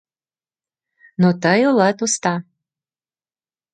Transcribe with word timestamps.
Но 1.21 1.29
тый 1.41 1.61
улат 1.69 1.97
уста. 2.05 2.33